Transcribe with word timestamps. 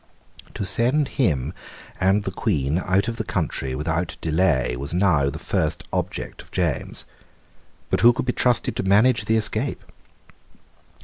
To 0.55 0.65
send 0.65 1.09
him 1.09 1.53
and 1.99 2.23
the 2.23 2.31
Queen 2.31 2.79
out 2.79 3.07
of 3.07 3.17
the 3.17 3.23
country 3.23 3.75
without 3.75 4.17
delay 4.19 4.75
was 4.75 4.95
now 4.95 5.29
the 5.29 5.37
first 5.37 5.83
object 5.93 6.41
of 6.41 6.49
James. 6.51 7.05
But 7.91 7.99
who 8.01 8.11
could 8.11 8.25
be 8.25 8.33
trusted 8.33 8.75
to 8.77 8.81
manage 8.81 9.25
the 9.25 9.37
escape? 9.37 9.83